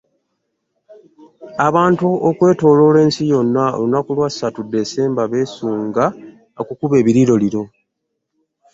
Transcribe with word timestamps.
Abantu 1.67 2.07
okwetooloola 2.29 2.99
ensi 3.05 3.23
yonna 3.31 3.63
olunaku 3.77 4.09
lw'asatu 4.17 4.59
Ddesemba 4.63 5.23
beesunga 5.31 6.05
okukuba 6.61 6.95
ebiriroliro 7.01 7.61